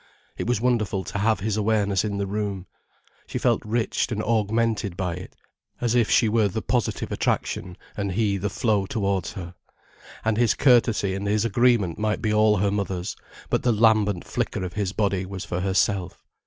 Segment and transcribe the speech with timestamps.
[0.35, 2.65] It was wonderful to have his awareness in the room.
[3.27, 5.35] She felt rich and augmented by it,
[5.79, 9.53] as if she were the positive attraction and he the flow towards her.
[10.25, 13.15] And his courtesy and his agreement might be all her mother's,
[13.51, 16.25] but the lambent flicker of his body was for herself.